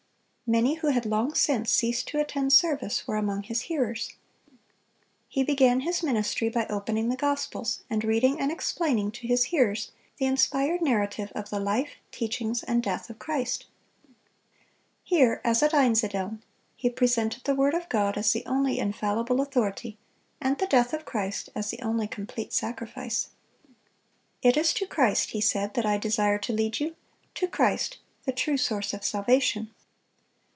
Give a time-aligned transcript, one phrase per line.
[0.59, 4.11] Many who had long since ceased to attend service were among his hearers.
[5.29, 9.93] He began his ministry by opening the Gospels, and reading and explaining to his hearers
[10.17, 13.67] the inspired narrative of the life, teachings, and death of Christ.
[15.05, 16.41] Here, as at Einsiedeln,
[16.75, 19.97] he presented the word of God as the only infallible authority,
[20.41, 23.29] and the death of Christ as the only complete sacrifice.
[24.41, 28.57] "It is to Christ," he said, "that I desire to lead you,—to Christ, the true
[28.57, 29.73] source of salvation."